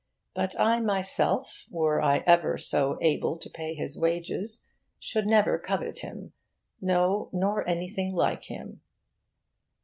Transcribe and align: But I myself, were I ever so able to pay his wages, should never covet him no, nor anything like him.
But 0.33 0.59
I 0.59 0.79
myself, 0.79 1.67
were 1.69 2.01
I 2.01 2.23
ever 2.25 2.57
so 2.57 2.97
able 3.03 3.37
to 3.37 3.49
pay 3.51 3.75
his 3.75 3.95
wages, 3.99 4.65
should 4.97 5.27
never 5.27 5.59
covet 5.59 5.99
him 5.99 6.33
no, 6.81 7.29
nor 7.31 7.69
anything 7.69 8.15
like 8.15 8.45
him. 8.45 8.81